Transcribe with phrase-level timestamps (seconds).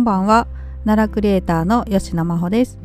[0.00, 0.46] んばんは。
[0.86, 2.78] 奈良クリエイターの吉野真帆です。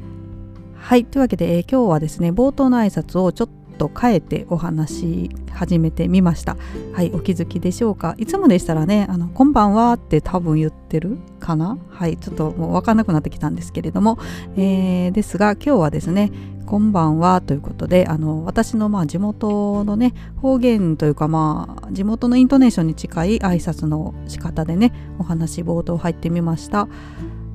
[0.76, 6.58] はいというわけで、えー、今日はですね冒頭の挨拶をちょっと変えてお話し始めてみました。
[6.94, 8.16] はいお気づきでしょうか？
[8.18, 11.78] いつもでしたらねあのこんばんはって多分言ってるかな？
[11.90, 14.20] はいちょっともう分かんなくなってきたんですけれども、
[14.58, 16.34] えー、ですが今日はですね
[16.66, 26.88] こんばんはということであの私のまあ地元のね方言というかまあ地元のイントネーションに近い挨拶の仕方でねお話冒頭入ってみました。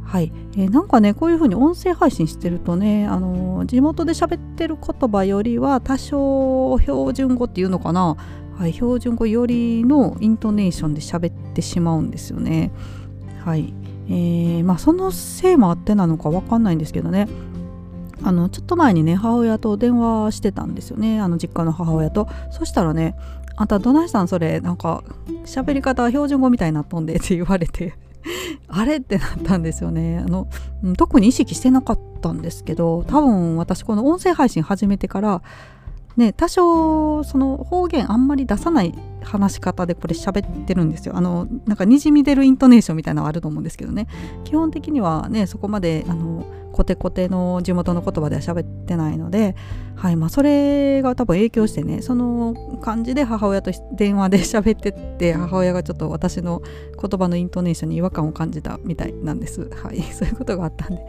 [0.05, 8.17] はい、えー、なんかねこういう風に音声配信してるとねあの地元で喋ってる言葉よりは多少標準語っていうのかな、
[8.59, 12.73] はい、標準語よりのイントネーションで喋ってしまうんですよね。
[13.45, 13.73] はい。
[14.09, 17.29] えー、まあそのせいもあってなのか分かんないんですけどね。
[18.23, 21.21] あのちょっと前にね母親と電話してたんですよね。
[21.21, 22.29] あの実家の母親と。
[22.51, 23.15] そしたらね
[23.57, 24.61] 「あんたどないしたんそれ。
[24.61, 25.03] なんか
[25.45, 27.95] 喋り方標準語みたいになっとんで」って言われて。
[28.69, 30.19] あれってなったんですよね。
[30.19, 30.47] あの
[30.97, 35.43] 特に意識してなかったんですけど多分私この音声配信始めてから
[36.17, 41.17] ね多少その方言あんまり出さない話し方でこれ喋ってるんですよ。
[41.17, 44.07] あのなんかにじみ出るイントネーションみたいなのはあると思うんですけどね。
[44.45, 49.57] 基本的にはねそこまであのコテコテの地元の言葉では喋ってないので、
[49.97, 56.63] はいまあ、それが多分影響してねその感じで母親と電話で喋ってって母親がちょっと私の
[57.01, 59.69] 言葉のイントネーションに違和感を感じたみたいなんです。
[59.83, 61.05] はい、そういうことがあったんで。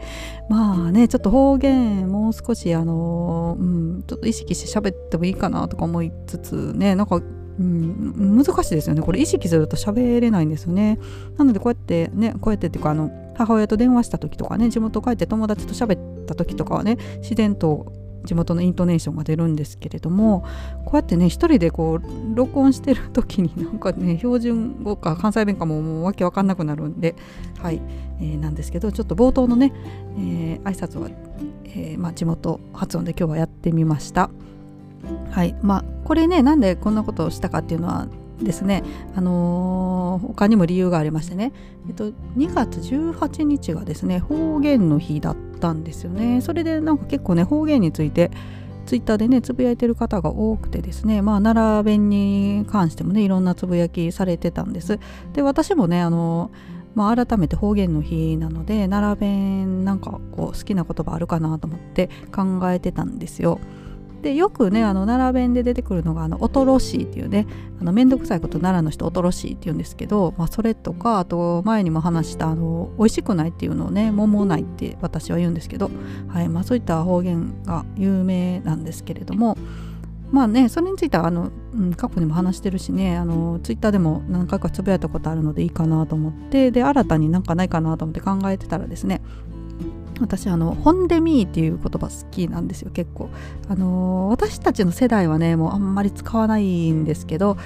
[0.48, 7.22] まあねちょっと方言もう少しあの、うん、ちょっと意識して喋ってもいいかなとか思いつつねなんか
[7.58, 9.02] うん、難しいですよね。
[9.02, 10.98] これ意識すると喋れないんですよね。
[11.36, 17.92] なのでこうやってねこうやってっていうかあの母親と電話した時とかね地元帰って友達と喋った時とかはね自然と
[18.24, 20.44] 地元のイントネーションが出るんですけれども
[20.84, 27.14] こうやってね一人でこう録音してる時になんかね標準語か関西弁かももうわけわかんなくなるんで
[27.60, 27.80] はい、
[28.20, 29.72] えー、なんですけどちょっと冒頭のね、
[30.16, 31.08] えー、挨拶は、
[31.64, 34.30] えーまあ、地元発音で今日はやってみました。
[35.32, 38.06] はいまあこれねなんでこんなことをしたかっていうのは
[38.38, 38.82] ですね、
[39.16, 41.54] あのー、他にも理由がありましてね、
[41.88, 46.42] えっと、2月18日がですね方言の日だったんですよね。
[46.42, 48.30] それでなんか結構ね方言について
[48.84, 54.98] ツイッターでねつぶやいてる方が多くてですねまあ奈良弁に関してもねいろんなつぶやきされてたんです。
[55.32, 56.50] で私もねあの
[56.94, 63.60] まあ、改めて方言の日なので奈良弁なんかこう好きな言葉あるかなと思って考えてたんですよ。
[64.22, 67.46] でよくねあの奈良弁で出てくるのがあのおとろしいっていうね
[67.80, 75.90] あのめんどくさいこと奈良の人おとろしいって言うんですけど、まあ、それとかあと前にも話したあの美味しくないっていうのをね桃ないって私は言うんですけど、
[76.28, 79.58] はいまあ、そういった方言が有名なんですけれども
[80.30, 89.20] まあねそれについてはあの、うん、過去にも話してるしねあのツイッターでも何回かつぶやいたことあるのでいいかなと思ってで新たになんかないかなと思って考えてたらですね
[90.22, 93.28] 私あの「ホンデミー」っていう言葉好きなんですよ結構。
[93.68, 97.56] あの、私たちの世代はねもうあんまり使わないんですけど、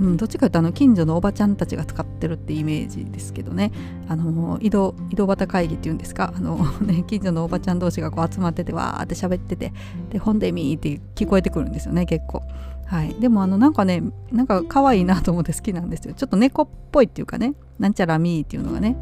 [0.00, 3.72] うん、どっちかというとあの近所のおばちゃんたちが使ってるってイメージですけどね。
[4.08, 6.32] あのー、井戸井戸端会議っていうんですか？
[6.36, 9.72] あの、 ね、近所のおばちゃん同士がこう集まっててわーって喋ってて
[10.10, 12.42] で「ホンデミー」って聞こえてくるんですよね結構。
[12.86, 16.14] はい、でもあのなんかねなんか可愛いなと思って好きなんですよ。
[16.14, 18.96] ちょっと猫っぽいっていうかねなんちゃらみーっていうのがね。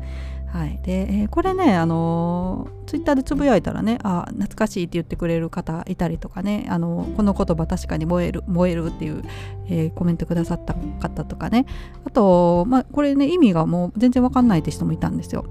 [0.52, 9.22] はい、で、えー、これね、あのー、ツイッターでつぶやいたらねあ懐かしいって言ってくれる方いたりとかね、あのー、この言葉確かに燃える燃えるっていう、
[9.68, 11.64] えー、コメントくださった方とかね
[12.04, 15.46] あと、まあ、これね意味がもう全然わかんないって人もいたんですよ。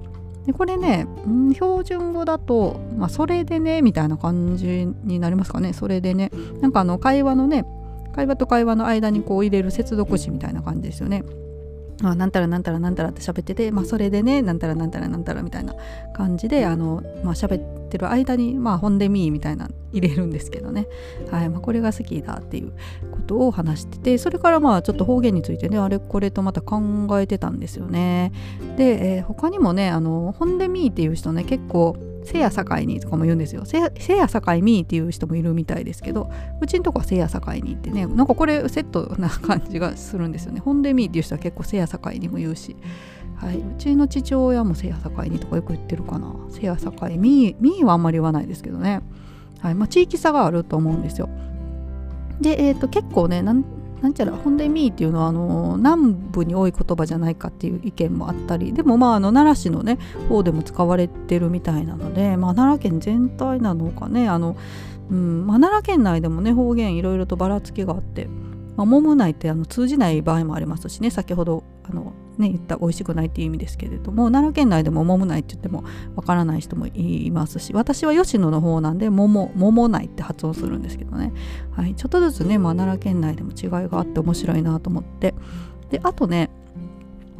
[0.45, 6.31] でこれね、ん、標準語だと、まあ、それでねみたいな感じになりますかねそれでね
[6.61, 7.63] なんかあの会話のね
[8.13, 11.23] 会話と会話の間にこう入れる接続詞みたいな感じですよね。
[12.09, 15.75] あなんたらなんたらなんたらって喋ってて、まあ、それでねなんたらなんたらなんたらみたいな
[16.13, 20.87] 感じであの、まあ、喋ってる間に、まあ、本でみーみたいな入れるんですけどね、
[21.29, 21.49] はい。
[21.49, 22.71] まあ、これが好きだっていう
[23.11, 28.31] ことを話しててそれからまあちょっと方言についてねあれこれとまた考えてたんですよね。
[28.77, 33.63] で、えー、他にもねあの本でみーっていう人ね結構せやさかいにとかも言うんですよ。
[33.65, 33.79] せ
[34.15, 36.29] やさかいみーっていう人もいるみたいですけど、
[36.61, 40.59] うちんとこはせやさかいにってね、なんかこれセットな感じがするんですよね。
[40.59, 42.75] ほんでみーっていう人は結構せやさかいにも言うし、
[43.35, 46.33] はい、うちの父親もせやさかいにとかよく言ってるかな。
[46.49, 49.01] せやさかいみー、みーはあんまり言わないですけどね。
[49.59, 51.29] はいまあ、地域差があると思うんですよ。
[52.39, 53.63] で、えー、と結構ねなん
[54.01, 64.57] なんちゃらホンデミーっていうのはあの南部に多い言葉じゃないかっていう意見もあったりでもまああの奈良市のね方でも使われてるみたいなので、まあ、奈良県全体なのかねあの、
[65.11, 68.25] うんまあ、奈良県内でもね方言いろいろとばらつきがあって、
[68.75, 75.85] まあ、もむないってあの通じない場合もありますしね先ほどあのね言った美味しくないっていう意味ですけれども奈良県内でも桃ないって言っても
[76.15, 81.31] わからない人もいますし私は吉野の方なんで桃桃ないって発音するんですけどね、
[81.71, 85.33] はい、ちょっとずつね、まあ、奈良県内でも違いがあって面白いなと思って。
[85.89, 86.49] であとね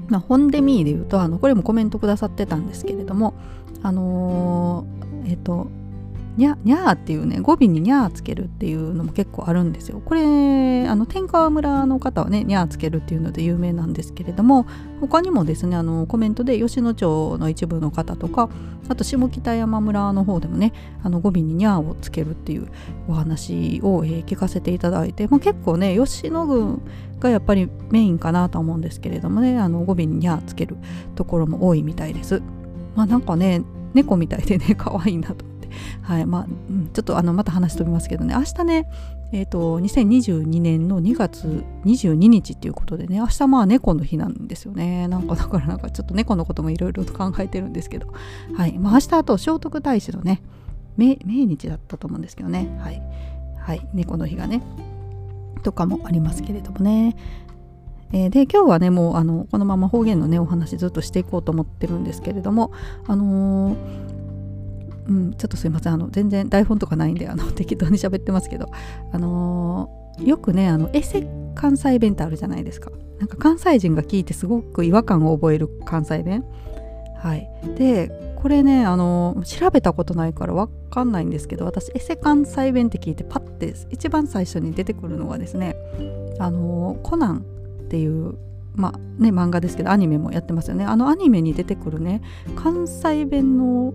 [0.09, 3.33] まあ、ホンデミーで言うとあのこれもコメントくださってたんですけれども
[3.81, 5.69] あのー、えっ、と
[6.37, 10.01] にゃにゃーっていうね語尾ににゃつけるっていうのも結構あるんですよ。
[10.03, 14.65] これあの天川村の方はねにゃーつけるっていうので有名なんですけれども
[15.01, 18.49] 他にもですねあのコメントで吉野町の一部の方とか
[18.87, 20.73] あと下北山村の方でもね
[21.03, 22.67] あの語尾ににゃーをつけるっていう
[23.07, 26.81] お話を、えー、聞かせていただいて、まあ、結構ね吉野郡
[27.19, 30.77] がやっぱりメインかなと思うんですけれどもねあの語尾ににゃーつける
[31.15, 32.41] ところも多いみたいです。
[32.95, 33.63] まあなんかね
[33.93, 35.50] 猫みたいでね可愛いなと
[36.11, 38.35] はいまあ、うん、ちょっとあのまた話飛びますけどね。
[38.35, 38.89] 明日ね
[39.31, 45.07] えーと、2022年の2月22日っていうことでね明日まあ猫の日なんですよね。
[45.07, 48.07] なんかだからなんかちょっと猫のこともいろいろと考えてるんですけど。
[48.53, 50.41] はいまあ明日あと聖徳太子のね
[50.97, 52.77] 命日だったと思うんですけどね。
[52.81, 53.01] はい、
[53.57, 54.61] はい、猫の日がね
[55.63, 57.15] とかもありますけれどもね。
[58.11, 62.73] え、で今日はねもうあのこのまま方言のねお話ずっとしていこうと思ってるんですけれども
[63.07, 64.20] あのー
[65.07, 65.94] うん、ちょっとすいません。
[65.94, 68.68] あの全然台本とかないんであの 適当に喋ってますけど。
[69.12, 72.92] あのー、よくねあのエセ関西弁ってあるじゃないですか。
[73.19, 76.44] なんか関西人が聞いてすごく違和感を覚える関西弁。
[77.18, 77.48] はい。
[77.77, 78.12] で
[78.42, 85.75] これねあのー、調べたことないから分かんないんですけど私エセ関西弁って聞いてパッて一番最初に出てくるのはですね
[86.39, 88.36] あのー、コナンっていう
[88.75, 90.86] まあね漫画ですけどアニメもやってますよね。
[90.86, 92.21] あのアニメに出てくるね
[92.56, 93.94] 関西弁の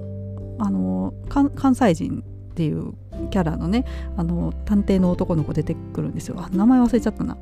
[0.58, 2.94] あの関西人っていう
[3.30, 3.84] キャラのね
[4.16, 6.36] あの探偵の男の子出てくるんですよ。
[6.38, 7.36] あ名前忘れちゃったな。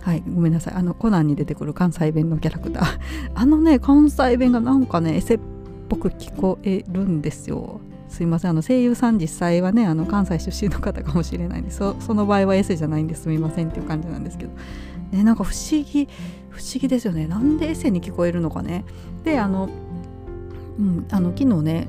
[0.00, 0.74] はいごめんなさい。
[0.74, 3.00] あのコナンに出てくる関西弁のキャラクター。
[3.34, 5.40] あのね関西弁がなんかねエセっ
[5.88, 7.80] ぽく聞こえるんですよ。
[8.08, 8.50] すいません。
[8.52, 13.28] あの声優さん実際はねあの関西出身の方かもしれないんでそその場合はエセじゃないんです。
[13.28, 14.52] みませんっていう感じなんですけど、
[15.12, 16.08] ね、なんか不思議
[16.48, 17.26] 不思議ですよね。
[17.26, 18.84] なんでエセに聞こえるのかね。
[19.24, 19.68] であの,、
[20.78, 21.88] うん、あの昨日ね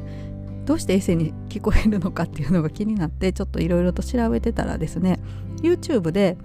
[0.69, 5.19] どうしてエセに聞こえるのかっていうのが気になってちょっといろいろと調べてたらですね
[5.63, 6.37] YouTube で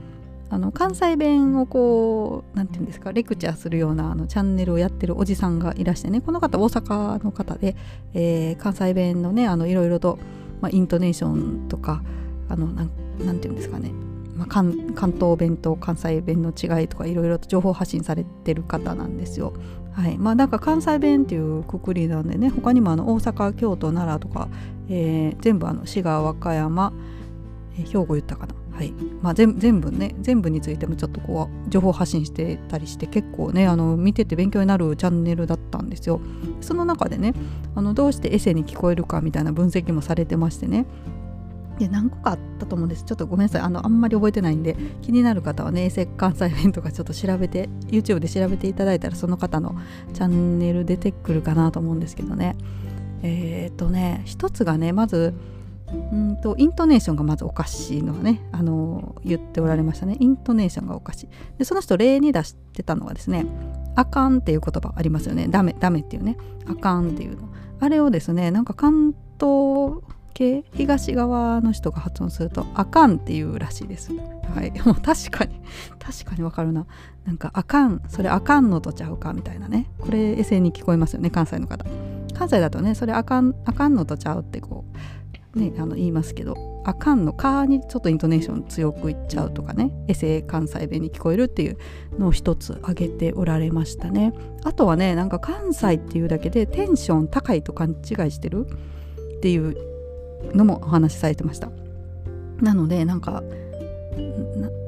[0.49, 7.77] あの関西弁をこう何て言うんですかレクチャーするようなあのチャンネルをやってるおじさんがいらしてねこの方大阪の方で、
[8.15, 10.19] えー、関西弁のねいろいろと、
[10.63, 12.03] まあ、イントネーションとか
[12.49, 13.93] あのなんて言うんですかね
[14.37, 19.53] まあ、関東弁と関西弁の違いとかいろいろと情報発信されてる方なんですよ。
[19.95, 20.19] はい。
[20.19, 24.49] まあ、だか関西弁っていうくくりなんでね他にもあの大阪京都奈良とか、
[24.89, 26.93] えー、全部あの滋賀和歌山、
[27.79, 28.93] えー、兵庫言ったかな、はい。
[29.23, 36.21] まあ、全部ね全部についてもちょっとこう情報発信してたりして結構ねあの見てて勉強になるチャンネルだったんですよ。
[36.61, 37.33] その中でね
[37.77, 40.87] あのどうしてエセに聞こえるかみたいな分析もされてましてね。
[41.79, 43.05] で何個かあったと思うんです。
[43.05, 43.63] ちょっとごめんなさい。
[43.63, 49.77] あのあんまり覚えてないんで気になる方はね衛星関西弁とかちょっと調べて YouTube で調べていただいたらその方の
[50.13, 52.57] チャンネル出てくるかなと思うんですけどね。
[53.23, 55.35] えっ、ー、とね一つがねまず
[55.93, 60.17] うんとイントネーションがまずおかしいのはねあの言っておられましたね。
[60.21, 61.29] イントネーションがおかしい。
[61.59, 63.47] でその人例に出してたのはですね
[63.97, 65.49] あかんっていう言葉ありますよね。
[65.49, 66.37] ダメダメっていうね。
[66.69, 67.49] あかんっていうの。
[67.81, 70.01] あれをですねなんか関東
[70.35, 74.13] 系東側の人が発音すると「あかん」っていうらしいです。
[74.13, 75.61] はい、 もう確かに
[75.99, 76.87] 確かにわかるな。
[77.25, 81.87] なんか「あかん」それあかんのとちゃうかみたいなねこれエセに聞こえますよね関西の方。
[82.35, 84.85] 関西だとねそれあかんあかんのとちゃうってこ
[85.55, 91.79] うねあの言いますけどあかんの「か」にちょっとイントネーション強くいっちゃうとかねエセ関西弁に聞こえるっていう
[92.19, 94.33] のを一つ挙げておられましたね。
[94.65, 98.67] あとはねなんか関西っていうだけでテンション高いと勘違いしてる
[99.37, 99.94] っていう
[100.55, 101.71] のもお話しされてました。
[102.61, 103.43] なのでなんか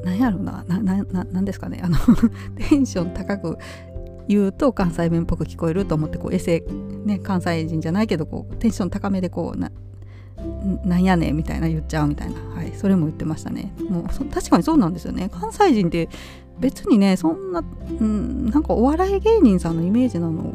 [0.04, 1.80] なんやろうななななんですかね。
[1.82, 1.96] あの
[2.56, 3.58] テンション高く
[4.28, 6.64] 言うと関西弁っぽく聞こえると思ってこうエセ、
[7.04, 9.70] ね、関西人じゃないけどこうテンション高めでこうな
[10.84, 13.72] なんやねんみたいな言っちゃうみたいな、はい、それも言ってましたね。
[13.88, 15.28] もう確かにそうなんですよね。
[15.32, 16.08] 関西人って
[16.58, 17.62] 別にねそんな、
[18.00, 20.52] うん、なんかお笑い芸人さんのイメージなの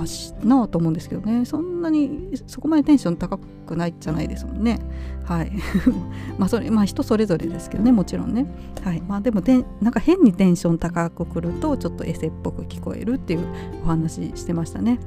[0.00, 1.44] かしなと思うんですけどね。
[1.44, 4.78] そんなにそこまでテンション高くないじゃないですもんね。
[5.24, 5.52] はい。
[6.38, 7.92] まあそれまあ人それぞれですけどね。
[7.92, 8.46] もちろんね。
[8.82, 9.02] はい。
[9.06, 13.40] まあでもてなんか変にテンション高くくるとちょっとエセっぽく聞こえるっていう
[13.84, 14.98] お話してましたね。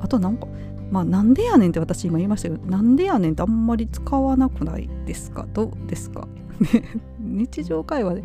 [0.00, 0.46] あとなんか
[0.90, 5.46] まあなんでやねんって私今言いましたけどなんでやねんってあんまり使わなくないですか？
[5.54, 6.28] どうですか？
[7.20, 8.24] 日常会話で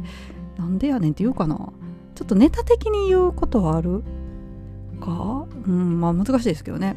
[0.57, 1.55] なんでやねんって言うかな？
[2.15, 4.03] ちょっとネタ的に言うことはある？
[4.99, 6.95] か、うんまあ、難しいですけどね。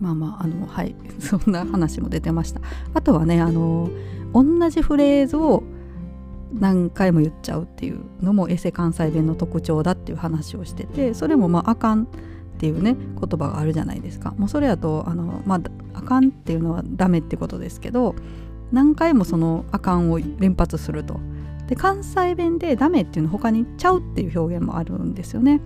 [0.00, 0.94] まあまああのはい。
[1.18, 2.60] そんな話も出てました。
[2.94, 3.88] あとはねあの
[4.32, 5.62] 同じフレーズを
[6.52, 12.06] 何回も言っちゃうっていうのもエセ関西弁の特徴だっていう話をしててそれもまああかんっ
[12.58, 14.34] ていうね言葉があるじゃないですか。
[14.38, 15.60] もうそれやとあのまあ
[15.94, 18.14] あかんっていうのはダメってことですけど
[18.72, 21.20] 何回もそのあかんを連発すると。
[21.68, 25.60] で関西弁でダメっていうの他にちゃうっていう表現もあるんですよね。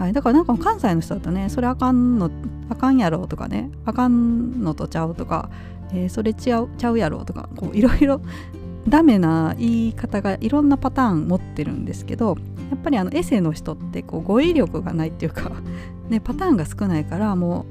[0.00, 2.30] はい、だからなんか関西の人だとねそれあかんの
[2.70, 5.50] あかんやろとかねあかんのとちゃうとか、
[5.92, 8.22] えー、それちゃうちゃうやろとかこういろいろ
[8.88, 12.38] ダメな言い方がいろんなパターン持ってるんですけど
[12.70, 15.52] やっぱりあのエセの人ってこう語彙力がないっていうか、
[16.08, 17.66] ね、パターンが少ないからも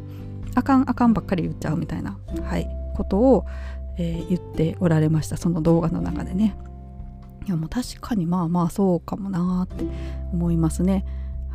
[0.45, 3.47] うあかんあかんばっかり言っちゃうみたいな、はい、ことを、
[3.97, 6.55] えー、言っておられましたその動画の中でね。
[7.47, 9.83] いやもう確かにまあまあそうかもなって
[10.31, 11.03] 思いますね。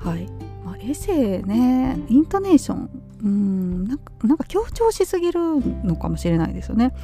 [0.04, 0.26] はい、
[0.64, 1.98] まあ、エセね。
[2.08, 2.90] イントネーション。
[3.24, 3.84] うん。
[3.88, 5.40] なんかなんか強調しすぎる
[5.82, 6.94] のかもしれないですよね。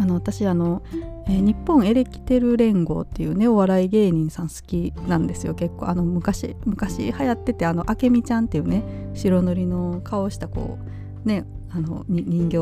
[0.00, 0.82] あの私あの、
[1.28, 5.54] えー、日本エレキテル連合っていうねお笑い芸人さん好きなんですよ。
[5.54, 8.82] 結構あの昔昔流行っててあの明美ちゃんっていうね
[9.14, 10.78] 白塗りの顔したこ
[11.24, 12.56] うねあの人形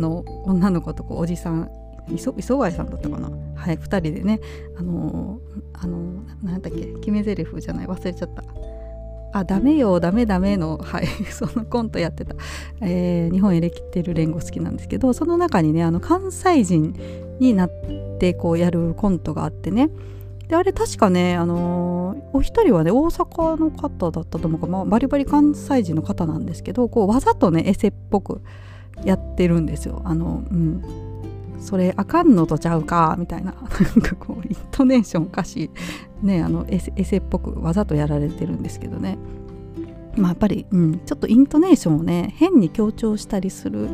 [0.00, 1.70] の女の子とこうおじさん
[2.08, 3.30] 磯磯貝さんだったかな。
[3.54, 4.40] はい2人でね
[4.78, 5.38] あの
[5.74, 8.42] あの何だっけ決め台詞じゃない忘れちゃった。
[9.32, 12.34] あダメよダメダメの、はい、 そのコントやってた、
[12.80, 16.94] えー、日本エレキテル連合好きなんですけどその中にねあの関西人
[17.38, 17.70] になっ
[18.18, 19.90] てこうやるコントがあってね。
[20.48, 28.42] であれ確かね、あのー、お一人はね大阪の方だったと思うか、まあ、バリバリ関西人の方なんですけどこうわざとねエセっぽく
[29.04, 30.02] やってるんですよ。
[30.04, 30.82] あのうん。
[31.60, 33.52] それあかんのとちゃうかみたいな。
[33.54, 35.70] なんかこうイントネーション歌詞
[36.22, 39.18] ねあのエセエセっぽくわざとやられてるんですけどね。
[40.16, 43.88] まあやっぱり、うん、ちょっとイントネーションをね変に強調したりする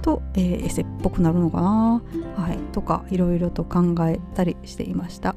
[0.00, 2.02] と、えー、エセっぽくなるのかな、
[2.36, 5.34] はい、とかいろいろと考えたりしていました。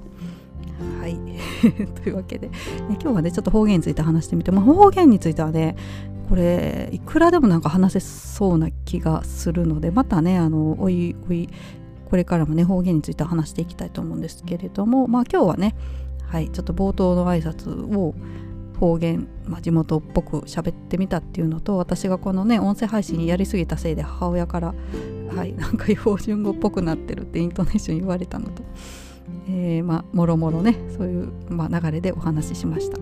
[1.00, 1.18] はい。
[2.04, 2.54] というわけで、ね、
[2.90, 5.76] 今日はねちょっと方言について話してみて、まあ、方言についてはね
[6.30, 11.50] これいくらでもなんか話せそうな気がするのでまたねあのおいおい
[12.06, 15.76] これからもね方言について話していきたいと思うんですけれどもまあ今日はね
[16.26, 18.14] はいちょっと冒頭の挨拶を
[18.80, 24.76] 方言、まあ、地元っぽく喋ってみたっていうのと私がこのね音声配信やりすぎたせいで母親から
[25.36, 28.64] はいなんか標準語っぽくなってるってイントネーション言われたのと、
[29.48, 32.98] えー、まあもろもろねそういう、まあ、流れでお話ししました。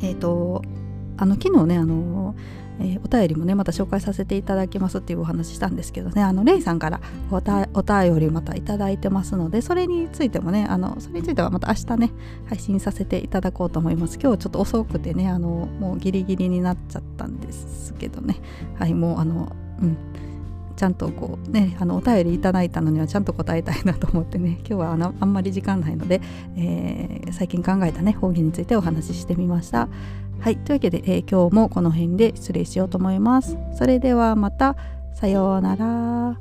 [0.00, 0.62] えっ、ー、と
[1.18, 2.34] あの昨日ねあの、
[2.80, 6.22] えー、お便りもねまた紹介させていただきますっていうお話したんですけどね。
[6.22, 7.40] あのレイさんからお
[7.82, 8.62] 便りまたい
[8.94, 12.10] いてますのでそれについてもねあのそれについてはまた明日ね
[12.46, 14.18] 配信させていただこうと思います。
[14.22, 18.36] 今日ちょっと遅くてねあのもうギリギリになっちゃったんですけどね。
[18.78, 19.96] はいもうあのうん。
[20.76, 24.58] ちゃんとこうねあのお便りいただいたのにはちゃんと答えたいなと思ってね。
[24.60, 26.20] 今日はあのあんまり時間ないので、
[26.56, 29.88] えー、最近考えたね方言についてお話ししてみました。
[30.40, 33.56] はいというわけで、えー、今日もこの辺で失礼しようと思います。
[33.76, 34.76] それではまた
[35.14, 36.38] さようなら。